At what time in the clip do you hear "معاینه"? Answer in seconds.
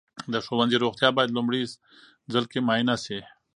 2.67-2.95